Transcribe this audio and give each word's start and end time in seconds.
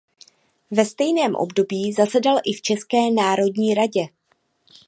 Ve 0.71 0.85
stejném 0.85 1.35
období 1.35 1.93
zasedal 1.93 2.37
i 2.45 2.53
v 2.53 2.61
České 2.61 3.11
národní 3.11 3.73
radě. 3.73 4.05